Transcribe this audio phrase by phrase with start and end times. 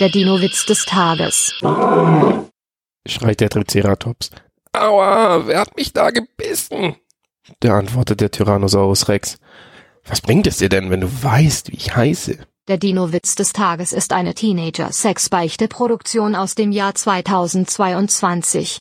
[0.00, 1.54] Der Dino-Witz des Tages.
[3.06, 4.30] schreit der Triceratops.
[4.72, 6.96] Aua, wer hat mich da gebissen?
[7.60, 9.38] Da antwortet der Tyrannosaurus Rex.
[10.04, 12.38] Was bringt es dir denn, wenn du weißt, wie ich heiße?
[12.66, 18.72] Der Dino-Witz des Tages ist eine Teenager-Sex-Beichte-Produktion aus dem Jahr 2022.